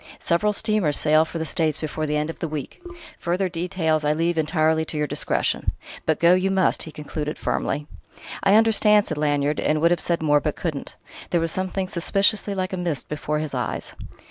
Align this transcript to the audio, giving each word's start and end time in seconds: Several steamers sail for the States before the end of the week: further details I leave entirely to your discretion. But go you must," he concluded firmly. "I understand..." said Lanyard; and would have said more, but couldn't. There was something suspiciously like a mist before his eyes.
Several 0.17 0.51
steamers 0.51 0.97
sail 0.97 1.25
for 1.25 1.37
the 1.37 1.45
States 1.45 1.77
before 1.77 2.07
the 2.07 2.17
end 2.17 2.31
of 2.31 2.39
the 2.39 2.47
week: 2.47 2.81
further 3.19 3.47
details 3.47 4.03
I 4.03 4.13
leave 4.13 4.35
entirely 4.35 4.83
to 4.85 4.97
your 4.97 5.05
discretion. 5.05 5.73
But 6.07 6.19
go 6.19 6.33
you 6.33 6.49
must," 6.49 6.81
he 6.81 6.91
concluded 6.91 7.37
firmly. 7.37 7.85
"I 8.41 8.55
understand..." 8.55 9.05
said 9.05 9.19
Lanyard; 9.19 9.59
and 9.59 9.79
would 9.79 9.91
have 9.91 10.01
said 10.01 10.23
more, 10.23 10.39
but 10.39 10.55
couldn't. 10.55 10.95
There 11.29 11.39
was 11.39 11.51
something 11.51 11.87
suspiciously 11.87 12.55
like 12.55 12.73
a 12.73 12.77
mist 12.77 13.09
before 13.09 13.37
his 13.37 13.53
eyes. 13.53 13.93